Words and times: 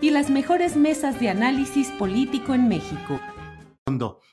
y 0.00 0.10
las 0.10 0.30
mejores 0.30 0.76
mesas 0.76 1.18
de 1.20 1.28
análisis 1.28 1.90
político 1.92 2.54
en 2.54 2.68
México. 2.68 3.20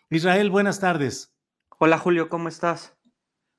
Israel, 0.09 0.49
buenas 0.49 0.80
tardes. 0.80 1.35
Hola 1.80 1.97
Julio, 1.97 2.30
¿cómo 2.30 2.47
estás? 2.47 2.95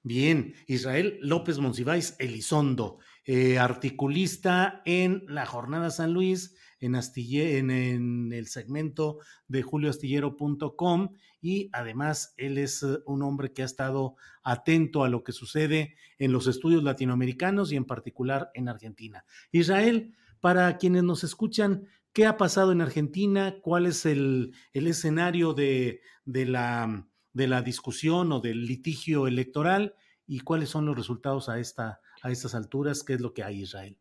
Bien, 0.03 0.55
Israel 0.69 1.19
López 1.21 1.59
Monsiváis 1.59 2.15
Elizondo, 2.19 2.99
eh, 3.25 3.59
articulista 3.59 4.83
en 4.85 5.25
la 5.27 5.47
Jornada 5.47 5.91
San 5.91 6.13
Luis, 6.13 6.55
en, 6.79 6.95
en, 7.71 8.33
el 8.33 8.47
segmento 8.47 9.19
de 9.49 9.63
julioastillero.com 9.63 11.09
y 11.41 11.71
además 11.73 12.35
él 12.37 12.59
es 12.59 12.83
eh, 12.83 12.99
un 13.07 13.23
hombre 13.23 13.53
que 13.53 13.63
ha 13.63 13.67
estado 13.67 14.15
atento 14.45 15.03
a 15.03 15.09
lo 15.09 15.25
que 15.25 15.33
sucede 15.33 15.97
en 16.19 16.33
los 16.33 16.47
estudios 16.47 16.85
latinoamericanos 16.85 17.73
y 17.73 17.77
en 17.77 17.85
particular 17.85 18.51
en 18.55 18.69
Argentina. 18.69 19.25
Israel, 19.51 20.15
para 20.41 20.77
quienes 20.77 21.03
nos 21.03 21.25
escuchan, 21.25 21.89
¿qué 22.17 22.25
ha 22.25 22.39
pasado 22.39 22.73
en 22.73 22.81
Argentina? 22.81 23.59
¿Cuál 23.61 23.85
es 23.85 24.07
el, 24.07 24.55
escenario 24.73 25.53
de, 25.53 26.01
la, 26.25 27.07
de 27.35 27.47
la 27.47 27.61
discusión 27.61 28.33
o 28.33 28.41
del 28.41 28.65
litigio 28.65 29.27
electoral? 29.27 29.95
¿Y 30.27 30.41
cuáles 30.41 30.71
son 30.71 30.87
los 30.87 30.97
resultados 30.97 31.51
a, 31.51 31.59
esta, 31.59 32.01
a 32.23 32.31
estas 32.31 32.55
alturas? 32.55 33.05
¿Qué 33.05 33.13
es 33.13 33.21
lo 33.21 33.35
que 33.35 33.45
hay, 33.45 33.61
Israel? 33.61 33.99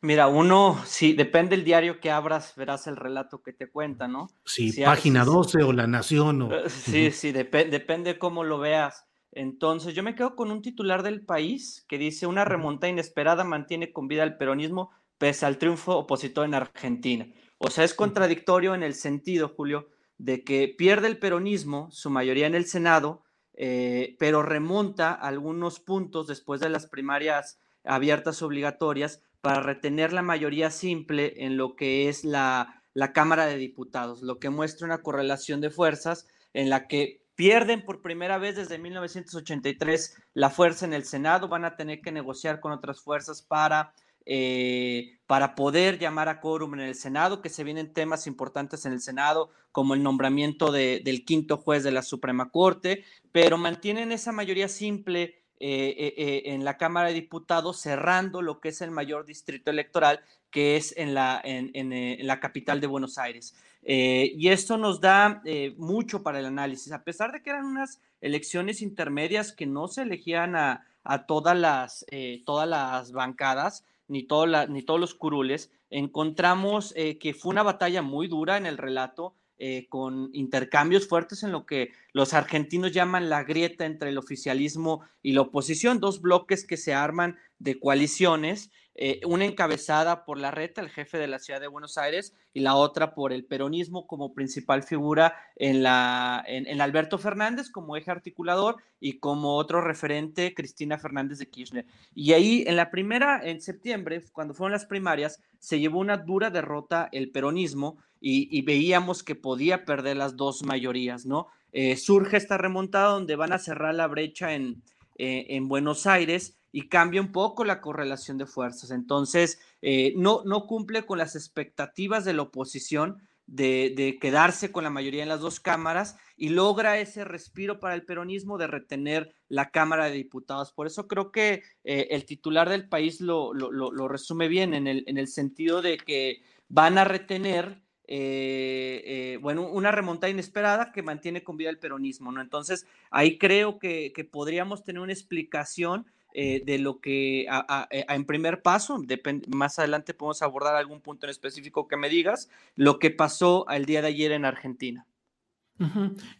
Mira, 0.00 0.26
uno, 0.26 0.82
sí, 0.86 1.12
depende 1.12 1.54
del 1.54 1.64
diario 1.64 2.00
que 2.00 2.10
abras, 2.10 2.52
verás 2.56 2.88
el 2.88 2.96
relato 2.96 3.44
que 3.44 3.52
te 3.52 3.70
cuenta, 3.70 4.08
¿no? 4.08 4.26
Sí, 4.44 4.72
página 4.84 5.24
12 5.24 5.62
o 5.62 5.72
La 5.72 5.86
Nación. 5.86 6.42
O... 6.42 6.52
Eh, 6.52 6.68
sí, 6.68 7.12
sí, 7.12 7.30
depende 7.30 8.18
cómo 8.18 8.42
lo 8.42 8.58
veas. 8.58 9.06
Entonces, 9.30 9.94
yo 9.94 10.02
me 10.02 10.16
quedo 10.16 10.34
con 10.34 10.50
un 10.50 10.62
titular 10.62 11.04
del 11.04 11.24
país 11.24 11.84
que 11.88 11.96
dice: 11.96 12.26
Una 12.26 12.44
remonta 12.44 12.88
inesperada 12.88 13.44
mantiene 13.44 13.92
con 13.92 14.08
vida 14.08 14.24
el 14.24 14.36
peronismo 14.36 14.90
pese 15.18 15.46
al 15.46 15.58
triunfo 15.58 15.96
opositor 15.96 16.44
en 16.44 16.54
Argentina. 16.54 17.26
O 17.58 17.70
sea, 17.70 17.84
es 17.84 17.94
contradictorio 17.94 18.74
en 18.74 18.82
el 18.82 18.94
sentido, 18.94 19.48
Julio, 19.48 19.88
de 20.18 20.44
que 20.44 20.74
pierde 20.76 21.08
el 21.08 21.18
peronismo, 21.18 21.90
su 21.90 22.10
mayoría 22.10 22.46
en 22.46 22.54
el 22.54 22.66
Senado, 22.66 23.24
eh, 23.54 24.16
pero 24.18 24.42
remonta 24.42 25.12
algunos 25.12 25.80
puntos 25.80 26.26
después 26.26 26.60
de 26.60 26.68
las 26.68 26.86
primarias 26.86 27.58
abiertas 27.84 28.42
obligatorias 28.42 29.22
para 29.40 29.60
retener 29.60 30.12
la 30.12 30.22
mayoría 30.22 30.70
simple 30.70 31.44
en 31.44 31.56
lo 31.56 31.76
que 31.76 32.08
es 32.08 32.24
la, 32.24 32.82
la 32.92 33.12
Cámara 33.12 33.46
de 33.46 33.56
Diputados, 33.56 34.22
lo 34.22 34.38
que 34.38 34.50
muestra 34.50 34.86
una 34.86 35.02
correlación 35.02 35.60
de 35.60 35.70
fuerzas 35.70 36.26
en 36.52 36.68
la 36.68 36.88
que 36.88 37.22
pierden 37.34 37.84
por 37.84 38.02
primera 38.02 38.38
vez 38.38 38.56
desde 38.56 38.78
1983 38.78 40.16
la 40.34 40.50
fuerza 40.50 40.86
en 40.86 40.94
el 40.94 41.04
Senado, 41.04 41.48
van 41.48 41.64
a 41.64 41.76
tener 41.76 42.00
que 42.00 42.10
negociar 42.10 42.60
con 42.60 42.72
otras 42.72 43.00
fuerzas 43.00 43.42
para 43.42 43.94
eh, 44.28 45.18
para 45.28 45.54
poder 45.54 46.00
llamar 46.00 46.28
a 46.28 46.40
quórum 46.40 46.74
en 46.74 46.80
el 46.80 46.94
Senado, 46.96 47.40
que 47.40 47.48
se 47.48 47.62
vienen 47.62 47.92
temas 47.92 48.26
importantes 48.26 48.84
en 48.84 48.92
el 48.92 49.00
Senado, 49.00 49.50
como 49.70 49.94
el 49.94 50.02
nombramiento 50.02 50.72
del 50.72 51.24
quinto 51.24 51.58
juez 51.58 51.84
de 51.84 51.92
la 51.92 52.02
Suprema 52.02 52.50
Corte, 52.50 53.04
pero 53.30 53.56
mantienen 53.56 54.10
esa 54.10 54.32
mayoría 54.32 54.68
simple 54.68 55.42
eh, 55.60 56.14
eh, 56.16 56.42
en 56.46 56.64
la 56.64 56.76
Cámara 56.76 57.08
de 57.08 57.14
Diputados, 57.14 57.80
cerrando 57.80 58.42
lo 58.42 58.60
que 58.60 58.70
es 58.70 58.80
el 58.80 58.90
mayor 58.90 59.26
distrito 59.26 59.70
electoral, 59.70 60.20
que 60.50 60.76
es 60.76 60.96
en 60.96 61.14
la, 61.14 61.40
en, 61.44 62.26
la 62.26 62.40
capital 62.40 62.80
de 62.80 62.86
Buenos 62.86 63.18
Aires. 63.18 63.54
y 63.82 64.48
esto 64.48 64.76
nos 64.76 65.00
da 65.00 65.42
mucho 65.76 66.22
para 66.22 66.40
el 66.40 66.46
análisis, 66.46 66.92
a 66.92 67.04
pesar 67.04 67.30
de 67.32 67.42
que 67.42 67.50
eran 67.50 67.66
unas 67.66 68.00
elecciones 68.20 68.80
intermedias 68.80 69.52
que 69.52 69.66
no 69.66 69.86
se 69.88 70.02
elegían 70.02 70.56
a, 70.56 70.86
a 71.04 71.26
todas, 71.26 71.56
las, 71.56 72.06
todas 72.44 72.68
las 72.68 73.12
bancadas, 73.12 73.84
ni, 74.08 74.26
ni 74.68 74.82
todos 74.82 75.00
los 75.00 75.14
curules, 75.14 75.70
encontramos 75.90 76.92
eh, 76.96 77.18
que 77.18 77.34
fue 77.34 77.50
una 77.50 77.62
batalla 77.62 78.02
muy 78.02 78.28
dura 78.28 78.56
en 78.56 78.66
el 78.66 78.78
relato, 78.78 79.34
eh, 79.58 79.86
con 79.88 80.28
intercambios 80.34 81.08
fuertes 81.08 81.42
en 81.42 81.50
lo 81.50 81.64
que 81.64 81.92
los 82.12 82.34
argentinos 82.34 82.92
llaman 82.92 83.30
la 83.30 83.42
grieta 83.42 83.86
entre 83.86 84.10
el 84.10 84.18
oficialismo 84.18 85.00
y 85.22 85.32
la 85.32 85.40
oposición, 85.42 85.98
dos 85.98 86.20
bloques 86.20 86.66
que 86.66 86.76
se 86.76 86.92
arman 86.92 87.38
de 87.58 87.80
coaliciones 87.80 88.70
eh, 88.98 89.20
una 89.26 89.44
encabezada 89.44 90.24
por 90.24 90.38
la 90.38 90.50
reta, 90.50 90.80
el 90.80 90.88
jefe 90.88 91.18
de 91.18 91.26
la 91.26 91.38
ciudad 91.38 91.60
de 91.60 91.66
Buenos 91.66 91.98
Aires, 91.98 92.32
y 92.54 92.60
la 92.60 92.76
otra 92.76 93.14
por 93.14 93.30
el 93.30 93.44
peronismo 93.44 94.06
como 94.06 94.32
principal 94.32 94.82
figura 94.82 95.36
en, 95.54 95.82
la, 95.82 96.42
en, 96.46 96.80
Alberto 96.80 97.18
Fernández 97.18 97.70
como 97.70 97.96
eje 97.98 98.10
articulador 98.10 98.76
y 98.98 99.18
como 99.18 99.56
otro 99.56 99.82
referente 99.82 100.54
Cristina 100.54 100.96
Fernández 100.96 101.38
de 101.38 101.50
Kirchner. 101.50 101.84
Y 102.14 102.32
ahí 102.32 102.64
en 102.66 102.76
la 102.76 102.90
primera, 102.90 103.38
en 103.44 103.60
septiembre, 103.60 104.24
cuando 104.32 104.54
fueron 104.54 104.72
las 104.72 104.86
primarias, 104.86 105.42
se 105.58 105.78
llevó 105.78 105.98
una 105.98 106.16
dura 106.16 106.48
derrota 106.48 107.10
el 107.12 107.30
peronismo 107.30 107.98
y, 108.18 108.62
veíamos 108.62 109.22
que 109.22 109.34
podía 109.34 109.84
perder 109.84 110.16
las 110.16 110.36
dos 110.36 110.64
mayorías, 110.64 111.26
¿no? 111.26 111.48
Eh, 111.72 111.96
surge 111.96 112.38
esta 112.38 112.56
remontada 112.56 113.10
donde 113.10 113.36
van 113.36 113.52
a 113.52 113.58
cerrar 113.58 113.94
la 113.94 114.06
brecha 114.06 114.54
en, 114.54 114.82
eh, 115.18 115.46
en 115.50 115.68
Buenos 115.68 116.06
Aires 116.06 116.56
y 116.72 116.88
cambia 116.88 117.20
un 117.20 117.32
poco 117.32 117.64
la 117.64 117.80
correlación 117.80 118.38
de 118.38 118.46
fuerzas. 118.46 118.90
Entonces, 118.90 119.58
eh, 119.82 120.12
no, 120.16 120.42
no 120.44 120.66
cumple 120.66 121.06
con 121.06 121.18
las 121.18 121.34
expectativas 121.34 122.24
de 122.24 122.34
la 122.34 122.42
oposición 122.42 123.22
de, 123.46 124.18
quedarse 124.20 124.72
con 124.72 124.84
la 124.84 124.90
mayoría 124.90 125.22
en 125.22 125.28
las 125.28 125.40
dos 125.40 125.60
cámaras 125.60 126.16
y 126.36 126.50
logra 126.50 126.98
ese 126.98 127.24
respiro 127.24 127.80
para 127.80 127.94
el 127.94 128.04
peronismo 128.04 128.58
de 128.58 128.66
retener 128.66 129.32
la 129.48 129.70
Cámara 129.70 130.06
de 130.06 130.16
Diputados. 130.16 130.72
Por 130.72 130.86
eso 130.86 131.06
creo 131.06 131.30
que 131.30 131.62
eh, 131.84 132.08
el 132.10 132.26
titular 132.26 132.68
del 132.68 132.88
país 132.88 133.20
lo, 133.20 133.54
lo, 133.54 134.08
resume 134.08 134.48
bien 134.48 134.74
en 134.74 134.86
el, 134.86 135.04
en 135.06 135.16
el, 135.16 135.28
sentido 135.28 135.80
de 135.80 135.96
que 135.96 136.42
van 136.68 136.98
a 136.98 137.04
retener 137.04 137.82
eh, 138.08 139.38
bueno, 139.40 139.68
una 139.68 139.90
remontada 139.90 140.30
inesperada 140.30 140.92
que 140.92 141.02
mantiene 141.02 141.42
con 141.42 141.56
vida 141.56 141.70
el 141.70 141.78
peronismo, 141.78 142.32
¿no? 142.32 142.40
Entonces, 142.40 142.86
ahí 143.10 143.38
creo 143.38 143.78
que, 143.78 144.12
podríamos 144.30 144.84
tener 144.84 145.02
una 145.02 145.12
explicación 145.12 146.06
eh, 146.32 146.62
de 146.64 146.78
lo 146.78 147.00
que 147.00 147.46
eh, 147.90 148.06
en 148.08 148.24
primer 148.26 148.62
paso, 148.62 149.02
más 149.48 149.78
adelante 149.78 150.14
podemos 150.14 150.42
abordar 150.42 150.76
algún 150.76 151.00
punto 151.00 151.26
en 151.26 151.30
específico 151.30 151.88
que 151.88 151.96
me 151.96 152.08
digas, 152.08 152.50
lo 152.74 152.98
que 152.98 153.10
pasó 153.10 153.66
el 153.70 153.86
día 153.86 154.02
de 154.02 154.08
ayer 154.08 154.32
en 154.32 154.44
Argentina. 154.44 155.06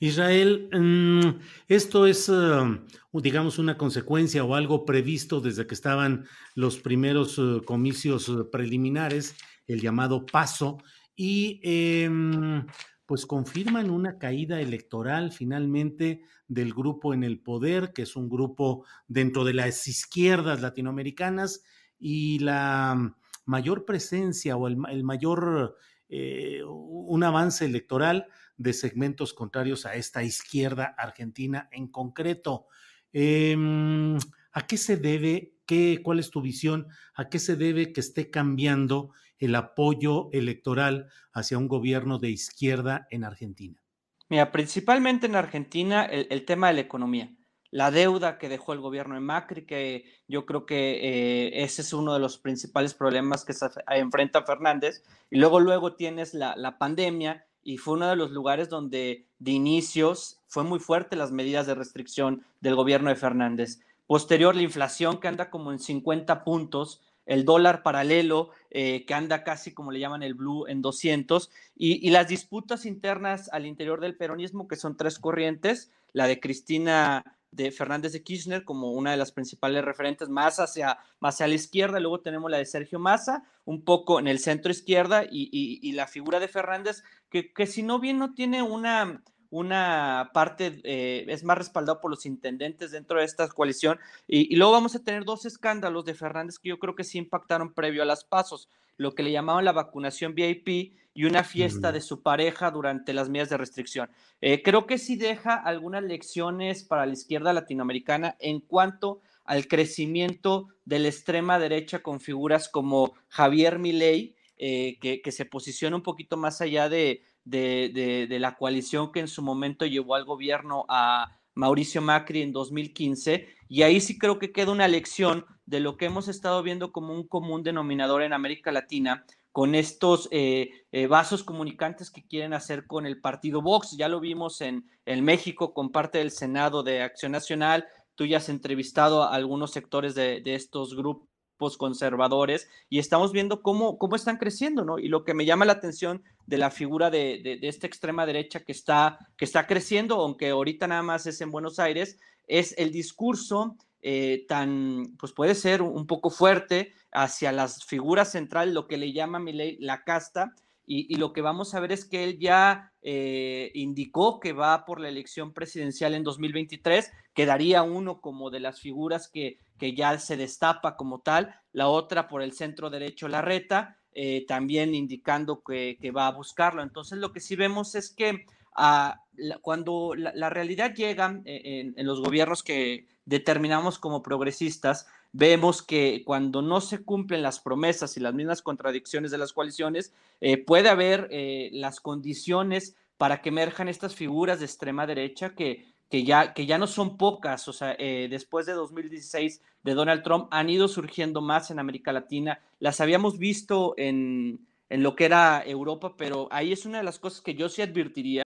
Israel, 0.00 0.68
mm, 0.72 1.40
esto 1.68 2.06
es, 2.06 2.28
um, 2.28 2.86
digamos, 3.12 3.58
una 3.58 3.76
consecuencia 3.76 4.44
o 4.44 4.54
algo 4.54 4.86
previsto 4.86 5.40
desde 5.40 5.66
que 5.66 5.74
estaban 5.74 6.24
los 6.54 6.78
primeros 6.78 7.38
uh, 7.38 7.62
comicios 7.64 8.28
uh, 8.28 8.48
preliminares, 8.50 9.36
el 9.66 9.80
llamado 9.80 10.24
paso, 10.24 10.78
y 11.16 11.60
em, 11.62 12.66
pues 13.06 13.24
confirman 13.24 13.90
una 13.90 14.18
caída 14.18 14.60
electoral 14.60 15.32
finalmente 15.32 16.22
del 16.46 16.74
grupo 16.74 17.14
en 17.14 17.24
el 17.24 17.40
poder, 17.40 17.92
que 17.92 18.02
es 18.02 18.14
un 18.16 18.28
grupo 18.28 18.84
dentro 19.08 19.44
de 19.44 19.54
las 19.54 19.88
izquierdas 19.88 20.60
latinoamericanas, 20.60 21.64
y 21.98 22.38
la 22.40 23.16
mayor 23.46 23.84
presencia 23.86 24.56
o 24.56 24.68
el, 24.68 24.76
mayor, 24.76 25.76
eh, 26.08 26.62
un 26.64 27.22
avance 27.22 27.64
electoral 27.64 28.26
de 28.58 28.72
segmentos 28.72 29.32
contrarios 29.32 29.86
a 29.86 29.94
esta 29.94 30.22
izquierda 30.22 30.94
argentina 30.98 31.68
en 31.72 31.88
concreto. 31.88 32.66
Em, 33.12 34.16
¿A 34.52 34.66
qué 34.66 34.76
se 34.76 34.96
debe? 34.96 35.54
Qué, 35.66 36.00
¿Cuál 36.02 36.18
es 36.18 36.30
tu 36.30 36.40
visión? 36.40 36.88
¿A 37.14 37.28
qué 37.28 37.38
se 37.38 37.56
debe 37.56 37.92
que 37.92 38.00
esté 38.00 38.30
cambiando 38.30 39.12
el 39.38 39.55
apoyo 39.55 40.29
electoral 40.33 41.09
hacia 41.33 41.59
un 41.59 41.69
gobierno 41.69 42.19
de 42.19 42.31
izquierda 42.31 43.06
en 43.11 43.25
Argentina? 43.25 43.83
Mira, 44.29 44.50
principalmente 44.50 45.27
en 45.27 45.37
Argentina 45.37 46.05
el, 46.05 46.44
tema 46.44 46.69
de 46.69 46.75
la 46.75 46.81
economía, 46.81 47.33
la 47.71 47.91
deuda 47.91 48.38
que 48.38 48.49
dejó 48.49 48.73
el 48.73 48.81
gobierno 48.81 49.15
de 49.15 49.21
Macri, 49.21 49.67
que 49.67 50.05
yo 50.27 50.47
creo 50.47 50.67
que 50.67 51.00
eh, 51.03 51.62
ese 51.62 51.83
es 51.83 51.93
uno 51.93 52.12
de 52.15 52.21
los 52.21 52.38
principales 52.38 52.94
problemas 52.94 53.44
que 53.44 53.53
se 53.53 53.67
enfrenta 53.88 54.44
Fernández. 54.44 55.05
Y 55.31 55.38
luego, 55.38 55.61
luego 55.61 55.94
tienes 55.94 56.35
la, 56.35 56.56
la 56.56 56.79
pandemia 56.79 57.47
y 57.62 57.79
fue 57.79 57.94
uno 57.94 58.09
de 58.09 58.17
los 58.17 58.31
lugares 58.31 58.69
donde 58.69 59.27
de 59.38 59.50
inicios 59.50 60.41
fue 60.47 60.65
muy 60.65 60.79
fuerte 60.79 61.17
las 61.17 61.33
medidas 61.33 61.67
de 61.67 61.75
restricción 61.75 62.44
del 62.61 62.77
gobierno 62.77 63.11
de 63.11 63.17
Fernández. 63.17 63.81
Posterior, 64.06 64.55
la 64.55 64.62
inflación 64.62 65.19
que 65.19 65.29
anda 65.29 65.50
como 65.50 65.73
en 65.73 65.81
50 65.81 66.44
puntos, 66.44 67.03
el 67.26 67.44
dólar 67.44 67.82
paralelo 67.82 68.50
eh, 68.70 69.05
que 69.05 69.14
anda 69.14 69.44
casi 69.44 69.75
como 69.75 69.90
le 69.90 70.00
llaman 70.00 70.23
el 70.23 70.34
blue 70.34 70.67
en 70.67 70.81
200 70.81 71.50
y, 71.76 72.06
y, 72.06 72.11
las 72.11 72.28
disputas 72.28 72.87
internas 72.87 73.50
al 73.52 73.67
interior 73.67 74.00
del 74.00 74.17
peronismo 74.17 74.69
que 74.69 74.76
son 74.76 74.96
tres 74.96 75.19
corrientes, 75.19 75.90
la 76.12 76.26
de 76.26 76.40
Cristina 76.40 77.37
de 77.56 77.70
Fernández 77.73 78.12
de 78.12 78.23
Kirchner 78.23 78.64
como 78.64 78.93
una 78.93 79.12
de 79.12 79.17
las 79.17 79.32
principales 79.32 79.84
referentes 79.84 80.28
más 80.28 80.61
hacia, 80.61 80.99
más 81.20 81.37
hacia 81.37 81.49
la 81.49 81.55
izquierda, 81.55 82.00
luego 82.00 82.20
tenemos 82.20 82.50
la 82.50 82.58
de 82.58 82.67
Sergio 82.67 82.99
Massa, 82.99 83.44
un 83.64 83.82
poco 83.82 84.20
en 84.20 84.28
el 84.28 84.38
centro 84.38 84.70
izquierda 84.70 85.25
y, 85.25 85.49
y, 85.50 85.93
la 85.93 86.06
figura 86.06 86.38
de 86.38 86.49
Fernández 86.49 87.02
que, 87.31 87.52
que 87.52 87.67
si 87.67 87.82
no 87.82 87.99
bien 87.99 88.19
no 88.19 88.34
tiene 88.34 88.62
una 88.62 89.23
una 89.50 90.31
parte 90.32 90.81
eh, 90.84 91.25
es 91.28 91.44
más 91.44 91.58
respaldado 91.58 92.00
por 92.00 92.10
los 92.10 92.26
intendentes 92.26 92.90
dentro 92.90 93.19
de 93.19 93.25
esta 93.25 93.48
coalición 93.48 93.98
y, 94.26 94.54
luego 94.56 94.72
vamos 94.72 94.94
a 94.94 95.04
tener 95.04 95.25
dos 95.25 95.46
escándalos 95.46 96.04
de 96.04 96.14
Fernández 96.14 96.58
que 96.58 96.70
yo 96.70 96.78
creo 96.78 96.94
que 96.94 97.04
sí 97.04 97.19
impactaron 97.19 97.72
previo 97.72 98.02
a 98.02 98.06
las 98.06 98.25
pasos, 98.25 98.69
lo 98.96 99.14
que 99.14 99.22
le 99.22 99.32
llamaban 99.32 99.64
la 99.64 99.72
vacunación 99.72 100.34
VIP 100.34 100.94
y 101.14 101.25
una 101.25 101.44
fiesta 101.44 101.93
de 101.93 102.00
su 102.00 102.22
pareja 102.22 102.70
durante 102.70 103.14
las 103.14 103.28
medidas 103.28 103.48
de 103.48 103.56
restricción. 103.56 104.10
Eh, 104.40 104.62
creo 104.62 104.87
que 104.87 104.98
sí 104.98 105.16
deja 105.16 105.54
algunas 105.54 106.02
lecciones 106.02 106.84
para 106.84 107.06
la 107.06 107.14
izquierda 107.14 107.52
latinoamericana 107.52 108.37
en 108.38 108.60
cuanto 108.60 109.20
al 109.44 109.66
crecimiento 109.66 110.69
de 110.84 110.99
la 110.99 111.08
extrema 111.08 111.58
derecha 111.58 112.02
con 112.02 112.20
figuras 112.20 112.69
como 112.69 113.14
Javier 113.28 113.78
Milei, 113.78 114.34
eh, 114.58 114.99
que, 115.00 115.20
que, 115.20 115.32
se 115.32 115.44
posiciona 115.44 115.96
un 115.96 116.02
poquito 116.02 116.37
más 116.37 116.62
allá 116.62 116.88
de, 116.88 117.22
de, 117.46 118.26
de, 118.28 118.38
la 118.38 118.56
coalición 118.56 119.12
que 119.12 119.20
en 119.20 119.28
su 119.28 119.40
momento 119.40 119.87
llevó 119.87 120.16
al 120.16 120.25
gobierno 120.25 120.84
a 120.88 121.38
Mauricio 121.54 122.02
Macri 122.02 122.43
en 122.43 122.52
2015. 122.52 123.48
Y 123.69 123.82
ahí 123.82 124.00
sí 124.00 124.19
creo 124.19 124.38
que 124.38 124.52
queda 124.52 124.72
una 124.72 124.88
lección 124.88 125.46
de 125.64 125.81
lo 125.81 125.96
que 125.96 126.06
hemos 126.06 126.28
estado 126.28 126.62
viendo 126.62 126.93
como 126.93 127.14
un 127.14 127.26
común 127.26 127.62
denominador 127.62 128.22
en 128.22 128.32
América 128.32 128.72
Latina 128.72 129.25
con 129.52 129.75
estos 129.75 130.28
eh, 130.32 130.70
eh, 130.93 131.06
vasos 131.06 131.43
comunicantes 131.43 132.10
que 132.10 132.26
quieren 132.26 132.52
hacer 132.52 132.87
con 132.87 133.06
el 133.06 133.20
partido 133.20 133.62
Vox. 133.62 133.96
Ya 133.96 134.08
lo 134.08 134.20
vimos 134.20 134.60
en, 134.60 134.84
en 135.06 135.25
México 135.25 135.72
con 135.72 135.92
parte 135.92 136.19
del 136.19 136.32
Senado 136.32 136.82
de 136.82 137.00
Acción 137.00 137.32
Nacional. 137.32 137.87
Tú 138.16 138.26
ya 138.26 138.38
has 138.38 138.49
entrevistado 138.49 139.22
a 139.22 139.34
algunos 139.34 139.70
sectores 139.70 140.14
de, 140.14 140.40
de 140.40 140.56
estos 140.56 140.94
grupos 140.94 141.28
conservadores 141.76 142.69
y 142.88 142.99
estamos 142.99 143.32
viendo 143.32 143.62
cómo, 143.62 143.99
cómo 143.99 144.17
están 144.17 144.37
creciendo, 144.37 144.85
¿no? 144.85 144.99
Y 144.99 145.08
lo 145.08 145.25
que 145.25 145.35
me 145.35 145.44
llama 145.44 145.64
la 145.64 145.73
atención 145.73 146.23
de 146.47 146.58
la 146.58 146.70
figura 146.70 147.11
de, 147.11 147.41
de, 147.43 147.69
esta 147.69 147.87
extrema 147.87 148.26
derecha 148.26 148.61
que 148.61 148.73
está, 148.73 149.19
que 149.37 149.44
está 149.44 149.67
creciendo, 149.67 150.17
aunque 150.17 150.50
ahorita 150.50 150.87
nada 150.87 151.03
más 151.03 151.26
es 151.26 151.41
en 151.41 151.50
Buenos 151.50 151.79
Aires, 151.79 152.19
es 152.47 152.75
el 152.79 152.93
discurso 152.93 153.76
eh, 154.03 154.44
tan, 154.47 155.17
pues 155.19 155.32
puede 155.32 155.55
ser 155.55 155.82
un 155.82 156.06
poco 156.06 156.31
fuerte 156.31 156.93
hacia 157.11 157.50
las 157.50 157.85
figuras 157.85 158.32
centrales, 158.32 158.73
lo 158.73 158.87
que 158.87 158.99
le 158.99 159.12
llama 159.12 159.41
ley 159.41 159.79
la 159.81 160.05
casta, 160.05 160.55
y, 160.87 161.17
lo 161.17 161.33
que 161.33 161.43
vamos 161.43 161.75
a 161.75 161.81
ver 161.81 161.91
es 161.91 162.05
que 162.05 162.23
él 162.23 162.38
ya 162.38 162.93
eh, 163.03 163.73
indicó 163.75 164.38
que 164.38 164.53
va 164.53 164.85
por 164.85 165.00
la 165.00 165.09
elección 165.09 165.53
presidencial 165.53 166.15
en 166.15 166.23
2023, 166.23 167.11
quedaría 167.35 167.83
uno 167.83 168.21
como 168.21 168.50
de 168.50 168.61
las 168.61 168.81
figuras 168.81 169.29
que, 169.29 169.59
que 169.79 169.94
ya 169.94 170.17
se 170.19 170.37
destapa 170.37 170.97
como 170.97 171.21
tal, 171.21 171.55
la 171.73 171.88
otra 171.88 172.29
por 172.29 172.41
el 172.41 172.53
centro 172.53 172.88
derecho 172.88 173.27
la 173.27 173.43
reta, 173.43 173.99
eh, 174.12 174.47
también 174.47 174.94
indicando 174.94 175.62
que, 175.62 175.99
va 176.17 176.29
a 176.29 176.33
buscarlo. 176.33 176.83
Entonces 176.83 177.19
lo 177.19 177.33
que 177.33 177.41
sí 177.41 177.56
vemos 177.56 177.94
es 177.97 178.11
que 178.11 178.47
ah, 178.77 179.21
cuando 179.62 180.15
la, 180.15 180.50
realidad 180.50 180.94
llega 180.94 181.41
eh, 181.44 181.93
en 181.97 182.06
los 182.06 182.21
gobiernos 182.21 182.62
que 182.62 183.09
determinamos 183.25 183.99
como 183.99 184.23
progresistas, 184.23 185.06
vemos 185.37 185.83
que 185.83 186.23
cuando 186.25 186.62
no 186.62 186.81
se 186.81 187.05
cumplen 187.05 187.43
las 187.43 187.61
promesas 187.61 188.17
y 188.17 188.21
las 188.21 188.33
mismas 188.33 188.62
contradicciones 188.62 189.31
de 189.31 189.38
las 189.38 189.53
coaliciones, 189.53 190.15
eh, 190.41 190.56
puede 190.56 190.88
haber 190.88 191.29
eh, 191.31 191.69
las 191.73 192.00
condiciones 192.00 192.97
para 193.19 193.43
que 193.43 193.50
emerjan 193.50 193.88
estas 193.88 194.15
figuras 194.15 194.61
de 194.61 194.65
extrema 194.65 195.06
derecha 195.06 195.55
que, 195.55 195.93
que, 196.09 196.25
ya, 196.25 196.55
que 196.55 196.65
ya 196.65 196.79
no 196.79 196.87
son 196.87 197.19
pocas. 197.19 197.69
O 197.69 197.75
sea, 197.75 197.94
eh, 197.99 198.29
después 198.31 198.65
de 198.65 198.73
2016 198.73 199.61
de 199.83 199.94
Donald 199.94 200.23
Trump 200.23 200.49
han 200.50 200.71
ido 200.71 200.88
surgiendo 200.88 201.43
más 201.43 201.71
en 201.71 201.81
América 201.81 202.12
Latina. 202.12 202.61
Las 202.79 203.03
habíamos 203.03 203.38
visto 203.38 203.93
en, 203.99 204.67
en 204.88 205.03
lo 205.03 205.17
que 205.17 205.27
era 205.27 205.62
Europa, 205.67 206.15
pero 206.17 206.49
ahí 206.50 206.73
es 206.73 206.87
una 206.87 206.99
de 206.99 207.05
las 207.05 207.19
cosas 207.19 207.43
que 207.43 207.55
yo 207.55 207.69
sí 207.69 207.83
advertiría 207.83 208.45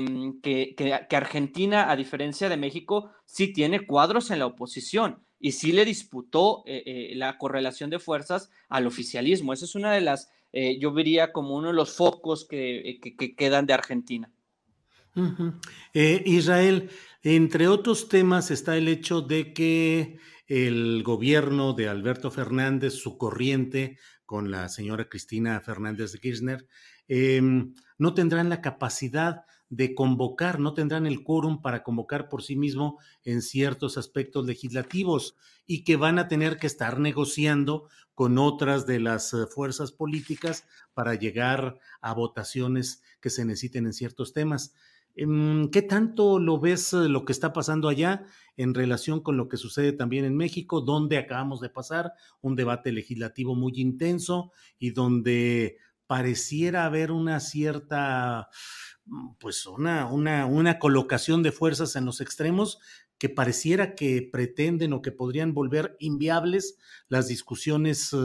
Mm, 0.00 0.40
que, 0.40 1.06
Argentina, 1.10 1.90
a 1.90 1.96
diferencia 1.96 2.48
de 2.48 2.56
México, 2.56 3.10
sí 3.24 3.52
tiene 3.52 3.86
cuadros 3.86 4.30
en 4.30 4.38
la 4.38 4.46
oposición 4.46 5.24
y 5.40 5.52
sí 5.52 5.72
le 5.72 5.84
disputó 5.84 6.62
eh, 6.66 6.82
eh, 6.86 7.12
la 7.16 7.38
correlación 7.38 7.90
de 7.90 7.98
fuerzas 7.98 8.50
al 8.68 8.86
oficialismo. 8.86 9.52
Esa 9.52 9.64
es 9.64 9.74
una 9.74 9.92
de 9.92 10.00
las, 10.00 10.30
eh, 10.52 10.78
yo 10.78 10.92
vería 10.92 11.32
como 11.32 11.56
uno 11.56 11.68
de 11.68 11.74
los 11.74 11.96
focos 11.96 12.46
que, 12.46 13.00
que 13.18 13.34
quedan 13.34 13.66
de 13.66 13.74
Argentina. 13.74 14.30
Israel, 15.92 16.90
entre 17.22 17.68
otros 17.68 18.08
temas 18.08 18.50
está 18.50 18.76
el 18.76 18.88
hecho 18.88 19.20
de 19.20 19.52
que 19.52 20.18
el 20.46 21.02
gobierno 21.04 21.72
de 21.72 21.88
Alberto 21.88 22.30
Fernández, 22.30 22.94
su 22.94 23.16
corriente 23.16 23.98
con 24.26 24.50
la 24.50 24.68
señora 24.68 25.08
Cristina 25.08 25.60
Fernández 25.60 26.12
de 26.12 26.18
Kirchner, 26.18 26.66
em, 27.06 27.74
no 27.98 28.14
tendrán 28.14 28.48
la 28.48 28.60
capacidad 28.60 29.44
de 29.70 29.94
convocar, 29.94 30.60
no 30.60 30.74
tendrán 30.74 31.06
el 31.06 31.22
quórum 31.22 31.62
para 31.62 31.82
convocar 31.82 32.28
por 32.28 32.42
sí 32.42 32.56
mismo 32.56 32.98
en 33.24 33.42
ciertos 33.42 33.98
aspectos 33.98 34.46
legislativos 34.46 35.36
y 35.66 35.84
que 35.84 35.96
van 35.96 36.18
a 36.18 36.28
tener 36.28 36.58
que 36.58 36.66
estar 36.66 37.00
negociando 37.00 37.88
con 38.14 38.38
otras 38.38 38.86
de 38.86 39.00
las 39.00 39.32
eh, 39.34 39.46
fuerzas 39.46 39.92
políticas 39.92 40.66
para 40.92 41.14
llegar 41.14 41.78
a 42.00 42.14
votaciones 42.14 43.02
que 43.20 43.30
se 43.30 43.44
necesiten 43.44 43.86
en 43.86 43.92
ciertos 43.92 44.32
temas. 44.32 44.74
Em, 45.16 45.70
¿Qué 45.70 45.82
tanto 45.82 46.38
lo 46.38 46.58
ves 46.58 46.92
eh, 46.92 47.08
lo 47.08 47.24
que 47.24 47.32
está 47.32 47.52
pasando 47.52 47.88
allá 47.88 48.24
en 48.56 48.74
relación 48.74 49.20
con 49.20 49.36
lo 49.36 49.48
que 49.48 49.56
sucede 49.56 49.92
también 49.92 50.24
en 50.24 50.36
México, 50.36 50.80
donde 50.80 51.18
acabamos 51.18 51.60
de 51.60 51.70
pasar 51.70 52.12
un 52.40 52.56
debate 52.56 52.92
legislativo 52.92 53.54
muy 53.54 53.72
intenso 53.76 54.52
y 54.78 54.90
donde 54.90 55.78
pareciera 56.06 56.84
haber 56.84 57.10
una 57.12 57.40
cierta, 57.40 58.48
pues 59.38 59.66
una, 59.66 60.06
una, 60.06 60.46
una 60.46 60.78
colocación 60.78 61.42
de 61.42 61.52
fuerzas 61.52 61.96
en 61.96 62.04
los 62.04 62.20
extremos 62.20 62.80
que 63.18 63.28
pareciera 63.28 63.94
que 63.94 64.22
pretenden 64.22 64.92
o 64.92 65.02
que 65.02 65.12
podrían 65.12 65.54
volver 65.54 65.96
inviables 66.00 66.78
las 67.08 67.28
discusiones 67.28 68.12
eh, 68.12 68.16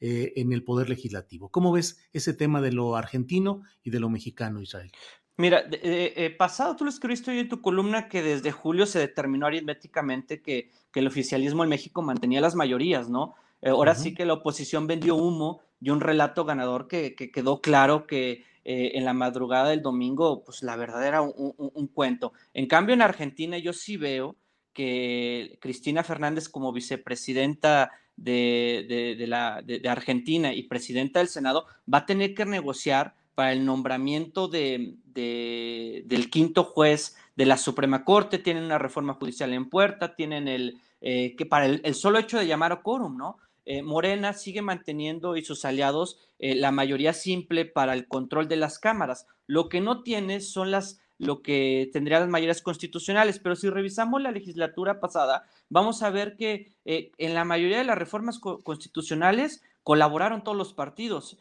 eh, 0.00 0.32
en 0.36 0.52
el 0.52 0.64
Poder 0.64 0.88
Legislativo. 0.88 1.48
¿Cómo 1.48 1.72
ves 1.72 2.08
ese 2.12 2.34
tema 2.34 2.60
de 2.60 2.72
lo 2.72 2.96
argentino 2.96 3.62
y 3.82 3.90
de 3.90 4.00
lo 4.00 4.10
mexicano, 4.10 4.60
Israel? 4.60 4.90
Mira, 5.36 5.64
eh, 5.70 6.34
pasado 6.36 6.74
tú 6.74 6.84
lo 6.84 6.90
escribiste 6.90 7.30
hoy 7.30 7.38
en 7.38 7.48
tu 7.48 7.62
columna 7.62 8.08
que 8.08 8.22
desde 8.22 8.50
julio 8.50 8.86
se 8.86 8.98
determinó 8.98 9.46
aritméticamente 9.46 10.42
que, 10.42 10.72
que 10.92 11.00
el 11.00 11.06
oficialismo 11.06 11.62
en 11.62 11.70
México 11.70 12.02
mantenía 12.02 12.40
las 12.40 12.54
mayorías, 12.54 13.08
¿no? 13.08 13.34
ahora 13.64 13.96
sí 13.96 14.14
que 14.14 14.24
la 14.24 14.34
oposición 14.34 14.86
vendió 14.86 15.16
humo 15.16 15.62
y 15.80 15.90
un 15.90 16.00
relato 16.00 16.44
ganador 16.44 16.86
que, 16.86 17.16
que 17.16 17.32
quedó 17.32 17.60
claro 17.60 18.06
que 18.06 18.44
eh, 18.70 18.98
en 18.98 19.06
la 19.06 19.14
madrugada 19.14 19.70
del 19.70 19.80
domingo, 19.80 20.44
pues 20.44 20.62
la 20.62 20.76
verdad 20.76 21.06
era 21.06 21.22
un, 21.22 21.86
cuento. 21.86 22.34
En 22.52 22.66
cambio, 22.66 22.92
en 22.92 23.00
Argentina 23.00 23.56
yo 23.56 23.72
sí 23.72 23.96
veo 23.96 24.36
que 24.74 25.56
Cristina 25.58 26.04
Fernández 26.04 26.50
como 26.50 26.70
vicepresidenta 26.70 27.90
de, 28.14 29.16
de, 29.16 29.88
Argentina 29.88 30.52
y 30.52 30.64
presidenta 30.64 31.20
del 31.20 31.28
Senado 31.28 31.64
va 31.90 31.98
a 32.00 32.04
tener 32.04 32.34
que 32.34 32.44
negociar 32.44 33.14
para 33.34 33.52
el 33.52 33.64
nombramiento 33.64 34.48
de, 34.48 34.96
del 35.06 36.28
quinto 36.28 36.64
juez 36.64 37.16
de 37.36 37.46
la 37.46 37.56
Suprema 37.56 38.04
Corte, 38.04 38.36
tienen 38.36 38.64
una 38.64 38.76
reforma 38.76 39.14
judicial 39.14 39.54
en 39.54 39.70
puerta, 39.70 40.14
tienen 40.14 40.46
el, 40.46 40.78
eh, 41.00 41.34
que 41.36 41.46
para 41.46 41.64
el, 41.64 41.80
el, 41.84 41.94
solo 41.94 42.18
hecho 42.18 42.38
de 42.38 42.46
llamar 42.46 42.72
a 42.72 42.82
quórum, 42.82 43.16
¿no? 43.16 43.38
Eh, 43.70 43.82
Morena 43.82 44.32
sigue 44.32 44.62
manteniendo 44.62 45.36
y 45.36 45.44
sus 45.44 45.66
aliados 45.66 46.18
eh, 46.38 46.54
la 46.54 46.70
mayoría 46.70 47.12
simple 47.12 47.66
para 47.66 47.92
el 47.92 48.08
control 48.08 48.48
de 48.48 48.56
las 48.56 48.78
cámaras. 48.78 49.26
Lo 49.46 49.68
que 49.68 49.82
no 49.82 50.02
tiene 50.02 50.40
son 50.40 50.70
las 50.70 51.02
lo 51.18 51.42
que 51.42 51.90
tendría 51.92 52.20
las 52.20 52.30
mayorías 52.30 52.62
constitucionales, 52.62 53.40
pero 53.40 53.56
si 53.56 53.68
revisamos 53.68 54.22
la 54.22 54.30
legislatura 54.30 55.00
pasada, 55.00 55.42
vamos 55.68 56.02
a 56.02 56.08
ver 56.08 56.36
que 56.38 56.72
eh, 56.86 57.10
en 57.18 57.34
la 57.34 57.44
mayoría 57.44 57.76
de 57.76 57.84
las 57.84 57.98
reformas 57.98 58.38
constitucionales 58.38 59.62
colaboraron 59.82 60.44
todos 60.44 60.56
los 60.56 60.72
partidos, 60.72 61.38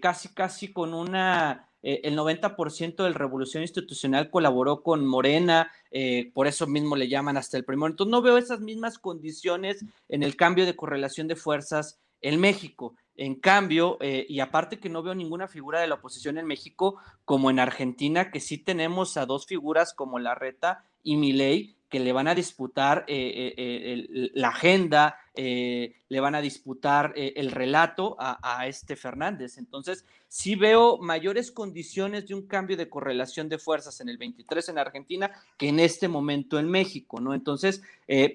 casi 0.00 0.32
casi 0.34 0.72
con 0.72 0.94
una 0.94 1.68
eh, 1.90 2.02
el 2.04 2.18
90% 2.18 3.02
del 3.02 3.14
Revolución 3.14 3.62
Institucional 3.62 4.28
colaboró 4.28 4.82
con 4.82 5.06
Morena, 5.06 5.72
eh, 5.90 6.30
por 6.34 6.46
eso 6.46 6.66
mismo 6.66 6.96
le 6.96 7.08
llaman 7.08 7.38
hasta 7.38 7.56
el 7.56 7.64
primero. 7.64 7.86
Entonces 7.90 8.10
no 8.10 8.20
veo 8.20 8.36
esas 8.36 8.60
mismas 8.60 8.98
condiciones 8.98 9.86
en 10.10 10.22
el 10.22 10.36
cambio 10.36 10.66
de 10.66 10.76
correlación 10.76 11.28
de 11.28 11.36
fuerzas 11.36 11.98
en 12.20 12.40
México. 12.40 12.94
En 13.16 13.36
cambio, 13.36 13.96
eh, 14.02 14.26
y 14.28 14.40
aparte 14.40 14.78
que 14.78 14.90
no 14.90 15.02
veo 15.02 15.14
ninguna 15.14 15.48
figura 15.48 15.80
de 15.80 15.86
la 15.86 15.94
oposición 15.94 16.36
en 16.36 16.44
México 16.44 16.98
como 17.24 17.48
en 17.48 17.58
Argentina, 17.58 18.30
que 18.30 18.40
sí 18.40 18.58
tenemos 18.58 19.16
a 19.16 19.24
dos 19.24 19.46
figuras 19.46 19.94
como 19.94 20.18
Larreta 20.18 20.84
y 21.02 21.16
Milei, 21.16 21.78
que 21.88 22.00
le 22.00 22.12
van 22.12 22.28
a 22.28 22.34
disputar 22.34 23.04
eh, 23.08 23.54
eh, 23.56 24.30
la 24.34 24.48
agenda, 24.48 25.16
eh, 25.40 25.94
le 26.08 26.20
van 26.20 26.34
a 26.34 26.40
disputar 26.40 27.12
el 27.16 27.52
relato 27.52 28.16
a, 28.18 28.66
este 28.66 28.96
Fernández. 28.96 29.56
Entonces, 29.56 30.04
sí 30.26 30.56
veo 30.56 30.98
mayores 30.98 31.52
condiciones 31.52 32.26
de 32.26 32.34
un 32.34 32.46
cambio 32.46 32.76
de 32.76 32.88
correlación 32.88 33.48
de 33.48 33.58
fuerzas 33.58 34.00
en 34.00 34.08
el 34.08 34.18
23 34.18 34.68
en 34.68 34.78
Argentina 34.78 35.30
que 35.56 35.68
en 35.68 35.78
este 35.78 36.08
momento 36.08 36.58
en 36.58 36.68
México, 36.68 37.20
¿no? 37.20 37.34
Entonces, 37.34 37.82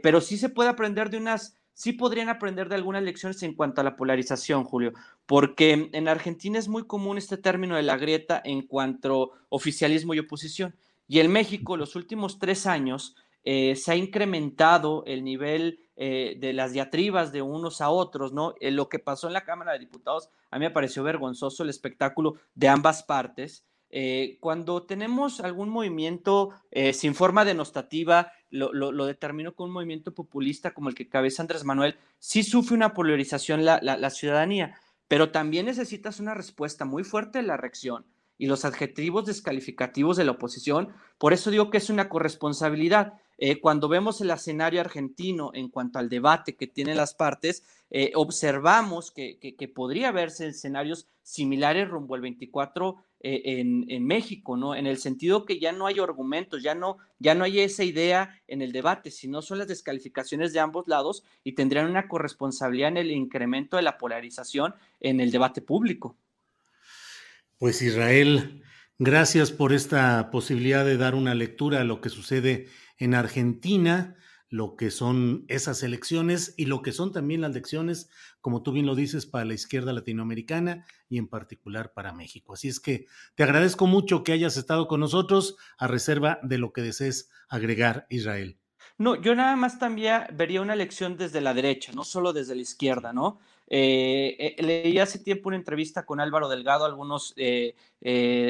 pero 0.01 0.21
sí 0.21 0.37
se 0.37 0.49
puede 0.49 0.69
aprender 0.69 1.09
de 1.09 1.17
unas, 1.17 1.57
sí 1.73 1.91
podrían 1.91 2.29
aprender 2.29 2.69
de 2.69 2.75
algunas 2.75 3.03
lecciones 3.03 3.43
en 3.43 3.53
cuanto 3.53 3.81
a 3.81 3.83
la 3.83 3.97
polarización, 3.97 4.63
Julio, 4.63 4.93
porque 5.25 5.89
en 5.91 6.07
Argentina 6.07 6.57
es 6.57 6.67
muy 6.67 6.85
común 6.85 7.17
este 7.17 7.37
término 7.37 7.75
de 7.75 7.83
la 7.83 7.97
grieta 7.97 8.41
en 8.45 8.61
cuanto 8.61 9.33
a 9.33 9.37
oficialismo 9.49 10.13
y 10.13 10.19
oposición. 10.19 10.75
Y 11.07 11.19
en 11.19 11.31
México, 11.31 11.77
los 11.77 11.95
últimos 11.95 12.39
tres 12.39 12.65
años, 12.65 13.15
eh, 13.43 13.75
se 13.75 13.91
ha 13.91 13.95
incrementado 13.95 15.03
el 15.05 15.23
nivel 15.23 15.79
eh, 15.95 16.35
de 16.39 16.53
las 16.53 16.73
diatribas 16.73 17.31
de 17.31 17.41
unos 17.41 17.81
a 17.81 17.89
otros, 17.89 18.33
¿no? 18.33 18.55
Eh, 18.59 18.71
lo 18.71 18.89
que 18.89 18.99
pasó 18.99 19.27
en 19.27 19.33
la 19.33 19.45
Cámara 19.45 19.73
de 19.73 19.79
Diputados, 19.79 20.29
a 20.49 20.57
mí 20.57 20.65
me 20.65 20.71
pareció 20.71 21.03
vergonzoso 21.03 21.63
el 21.63 21.69
espectáculo 21.69 22.35
de 22.55 22.67
ambas 22.67 23.03
partes. 23.03 23.65
cuando 24.39 24.87
tenemos 24.87 25.39
algún 25.39 25.69
movimiento 25.69 26.49
sin 26.93 27.13
forma 27.13 27.45
denostativa, 27.45 28.31
lo, 28.49 28.73
lo, 28.73 29.05
determino 29.05 29.53
con 29.53 29.67
un 29.67 29.73
movimiento 29.73 30.15
populista 30.15 30.73
como 30.73 30.89
el 30.89 30.95
que 30.95 31.07
cabeza 31.07 31.43
Andrés 31.43 31.63
Manuel, 31.63 31.95
sí 32.17 32.41
sufre 32.41 32.75
una 32.75 32.95
polarización 32.95 33.63
la, 33.63 33.79
la 33.79 34.09
ciudadanía, 34.09 34.79
pero 35.07 35.29
también 35.29 35.67
necesitas 35.67 36.19
una 36.19 36.33
respuesta 36.33 36.85
muy 36.85 37.03
fuerte 37.03 37.37
de 37.37 37.47
la 37.47 37.55
reacción 37.55 38.07
y 38.37 38.47
los 38.47 38.65
adjetivos 38.65 39.25
descalificativos 39.25 40.17
de 40.17 40.25
la 40.25 40.31
oposición. 40.31 40.89
Por 41.17 41.33
eso 41.33 41.51
digo 41.51 41.69
que 41.69 41.77
es 41.77 41.89
una 41.89 42.09
corresponsabilidad. 42.09 43.13
Eh, 43.45 43.59
cuando 43.59 43.89
vemos 43.89 44.21
el 44.21 44.31
escenario 44.31 44.79
argentino 44.79 45.51
en 45.53 45.67
cuanto 45.67 45.99
al 45.99 46.07
debate 46.07 46.55
que 46.55 46.65
tienen 46.65 46.95
las 46.95 47.13
partes, 47.13 47.65
eh, 47.89 48.13
observamos 48.15 49.11
que, 49.11 49.37
podría 49.75 50.13
verse 50.13 50.47
escenarios 50.47 51.09
similares 51.23 51.89
rumbo 51.89 52.15
al 52.15 52.21
24 52.21 53.03
eh, 53.19 53.41
en, 53.59 54.05
México, 54.05 54.55
¿no? 54.55 54.75
En 54.75 54.87
el 54.87 54.97
sentido 54.97 55.43
que 55.43 55.59
ya 55.59 55.73
no 55.73 55.87
hay 55.87 55.99
argumentos, 55.99 56.63
ya 56.63 56.73
no, 56.73 56.99
ya 57.19 57.35
no 57.35 57.43
hay 57.43 57.59
esa 57.59 57.83
idea 57.83 58.41
en 58.47 58.61
el 58.61 58.71
debate, 58.71 59.11
sino 59.11 59.41
son 59.41 59.57
las 59.57 59.67
descalificaciones 59.67 60.53
de 60.53 60.61
ambos 60.61 60.87
lados 60.87 61.25
y 61.43 61.51
tendrían 61.51 61.89
una 61.89 62.07
corresponsabilidad 62.07 62.91
en 62.91 62.97
el 62.97 63.11
incremento 63.11 63.75
de 63.75 63.83
la 63.83 63.97
polarización 63.97 64.73
en 65.01 65.19
el 65.19 65.31
debate 65.31 65.61
público. 65.61 66.15
Pues 67.57 67.81
Israel, 67.81 68.63
gracias 68.99 69.51
por 69.51 69.73
esta 69.73 70.31
posibilidad 70.31 70.85
de 70.85 70.95
dar 70.95 71.13
una 71.13 71.35
lectura 71.35 71.81
a 71.81 71.83
lo 71.83 71.99
que 71.99 72.07
sucede 72.07 72.69
en 73.03 73.15
Argentina, 73.15 74.15
lo 74.49 74.75
que 74.75 74.91
son 74.91 75.45
esas 75.47 75.83
elecciones 75.83 76.53
y 76.57 76.67
lo 76.67 76.81
que 76.81 76.91
son 76.91 77.11
también 77.11 77.41
las 77.41 77.51
elecciones, 77.51 78.09
como 78.39 78.63
tú 78.63 78.71
bien 78.71 78.85
lo 78.85 78.95
dices, 78.95 79.25
para 79.25 79.45
la 79.45 79.55
izquierda 79.55 79.91
latinoamericana 79.91 80.85
y 81.09 81.17
en 81.17 81.27
particular 81.27 81.91
para 81.93 82.13
México. 82.13 82.53
Así 82.53 82.69
es 82.69 82.79
que 82.79 83.07
te 83.35 83.43
agradezco 83.43 83.87
mucho 83.87 84.23
que 84.23 84.31
hayas 84.31 84.55
estado 84.55 84.87
con 84.87 85.01
nosotros 85.01 85.57
a 85.77 85.87
reserva 85.87 86.39
de 86.43 86.59
lo 86.59 86.71
que 86.71 86.81
desees 86.81 87.29
agregar, 87.49 88.07
Israel. 88.09 88.57
No, 88.97 89.19
yo 89.19 89.35
nada 89.35 89.55
más 89.55 89.79
también 89.79 90.21
vería 90.33 90.61
una 90.61 90.73
elección 90.73 91.17
desde 91.17 91.41
la 91.41 91.53
derecha, 91.53 91.91
no 91.93 92.03
solo 92.03 92.31
desde 92.31 92.55
la 92.55 92.61
izquierda, 92.61 93.11
¿no? 93.11 93.39
Eh, 93.67 94.35
eh, 94.37 94.63
leí 94.63 94.99
hace 94.99 95.19
tiempo 95.19 95.49
una 95.49 95.57
entrevista 95.57 96.05
con 96.05 96.19
Álvaro 96.19 96.47
Delgado, 96.47 96.85
algunos 96.85 97.33
eh, 97.37 97.73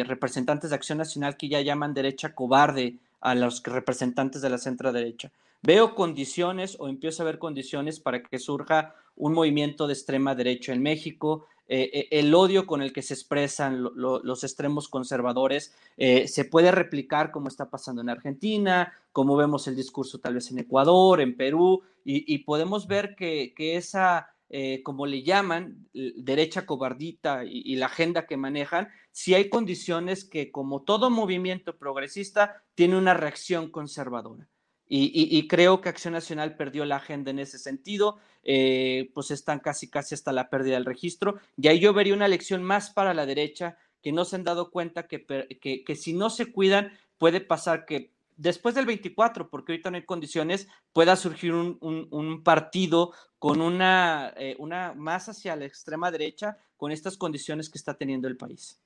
representantes 0.05 0.69
de 0.69 0.75
Acción 0.75 0.97
Nacional 0.97 1.37
que 1.37 1.47
ya 1.47 1.61
llaman 1.61 1.93
derecha 1.93 2.35
cobarde 2.35 2.97
a 3.23 3.35
los 3.35 3.63
representantes 3.63 4.41
de 4.41 4.49
la 4.49 4.57
centro 4.57 4.91
derecha. 4.91 5.31
Veo 5.61 5.95
condiciones 5.95 6.75
o 6.79 6.89
empiezo 6.89 7.23
a 7.23 7.25
ver 7.25 7.39
condiciones 7.39 7.99
para 7.99 8.21
que 8.21 8.37
surja 8.37 8.95
un 9.15 9.33
movimiento 9.33 9.87
de 9.87 9.93
extrema 9.93 10.35
derecha 10.35 10.73
en 10.73 10.81
México. 10.81 11.47
el 11.67 12.35
odio 12.35 12.65
con 12.65 12.81
el 12.81 12.91
que 12.91 13.01
se 13.01 13.13
expresan 13.13 13.81
los 13.81 14.43
extremos 14.43 14.89
conservadores 14.89 15.73
se 15.97 16.45
puede 16.45 16.71
replicar 16.71 17.31
como 17.31 17.47
está 17.47 17.69
pasando 17.69 18.01
en 18.01 18.09
Argentina, 18.09 18.91
como 19.13 19.37
vemos 19.37 19.67
el 19.67 19.75
discurso 19.75 20.19
tal 20.19 20.33
vez 20.33 20.51
en 20.51 20.59
Ecuador, 20.59 21.21
en 21.21 21.37
Perú, 21.37 21.81
y, 22.03 22.37
podemos 22.39 22.85
ver 22.87 23.15
que 23.15 23.53
esa 23.57 24.33
eh, 24.55 24.83
como 24.83 25.07
le 25.07 25.23
llaman, 25.23 25.87
derecha 25.93 26.67
cobardita 26.67 27.43
y, 27.43 27.75
la 27.75 27.87
agenda 27.87 28.27
que 28.27 28.37
manejan, 28.37 28.87
si 29.13 29.33
hay 29.33 29.47
condiciones 29.47 30.25
que, 30.25 30.51
como 30.51 30.81
todo 30.81 31.09
movimiento 31.09 31.77
progresista, 31.77 32.63
tiene 32.75 32.97
una 32.97 33.13
reacción 33.13 33.71
conservadora. 33.71 34.49
Y, 34.95 35.47
creo 35.47 35.81
que 35.81 35.89
Acción 35.89 36.13
Nacional 36.13 36.55
perdió 36.55 36.85
la 36.85 36.97
agenda 36.97 37.31
en 37.31 37.39
ese 37.39 37.57
sentido, 37.57 38.19
eh, 38.43 39.09
pues 39.15 39.31
están 39.31 39.59
casi, 39.59 39.89
casi 39.89 40.13
hasta 40.13 40.31
la 40.31 40.51
pérdida 40.51 40.75
del 40.75 40.85
registro. 40.85 41.39
Y 41.57 41.67
ahí 41.67 41.79
yo 41.79 41.93
vería 41.93 42.13
una 42.13 42.27
lección 42.27 42.61
más 42.61 42.91
para 42.91 43.15
la 43.15 43.25
derecha, 43.25 43.77
que 44.03 44.11
no 44.11 44.23
se 44.23 44.35
han 44.35 44.43
dado 44.43 44.69
cuenta 44.69 45.07
que, 45.07 45.25
que 45.25 45.95
si 45.95 46.13
no 46.13 46.29
se 46.29 46.51
cuidan, 46.51 46.91
puede 47.17 47.41
pasar 47.41 47.85
que 47.85 48.13
después 48.37 48.75
del 48.75 48.85
24, 48.85 49.49
porque 49.49 49.73
ahorita 49.73 49.91
no 49.91 49.97
hay 49.97 50.03
condiciones, 50.03 50.67
pueda 50.91 51.15
surgir 51.15 51.53
un, 51.53 52.41
partido 52.43 53.13
con 53.39 53.61
una, 53.61 54.33
eh, 54.37 54.55
una 54.59 54.93
más 54.93 55.29
hacia 55.29 55.55
la 55.55 55.65
extrema 55.65 56.11
derecha 56.11 56.57
con 56.77 56.91
estas 56.91 57.17
condiciones 57.17 57.69
que 57.69 57.77
está 57.77 57.95
teniendo 57.95 58.27
el 58.27 58.37
país. 58.37 58.79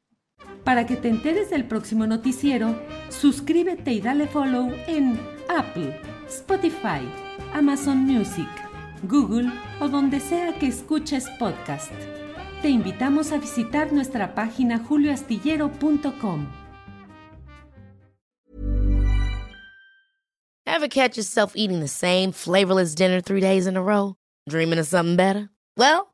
Para 0.64 0.86
que 0.86 0.98
te 0.98 1.08
enteres 1.08 1.50
del 1.50 1.64
próximo 1.66 2.06
noticiero, 2.08 2.76
suscríbete 3.08 3.94
y 3.94 4.02
dale 4.02 4.28
follow 4.28 4.70
en 4.88 5.18
Apple, 5.48 5.98
Spotify, 6.28 7.08
Amazon 7.54 8.00
Music, 8.00 8.50
Google 9.04 9.50
o 9.80 9.88
donde 9.88 10.20
sea 10.20 10.60
que 10.60 10.68
escuches 10.68 11.26
podcast. 11.40 11.94
Te 12.62 12.68
invitamos 12.68 13.32
a 13.32 13.38
visitar 13.38 13.94
nuestra 13.94 14.36
página 14.36 14.80
julioastillero.com. 14.80 16.48
Ever 20.66 20.90
catch 20.90 21.16
yourself 21.16 21.54
eating 21.56 21.80
the 21.80 21.88
same 21.88 22.34
flavorless 22.34 22.94
dinner 22.94 23.22
three 23.22 23.40
days 23.40 23.68
in 23.68 23.78
a 23.78 23.82
row? 23.82 24.16
Dreaming 24.50 24.80
of 24.80 24.88
something 24.88 25.16
better? 25.16 25.50
Well, 25.78 26.14